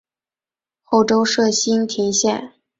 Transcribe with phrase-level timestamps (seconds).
[0.81, 2.53] 后周设莘亭县。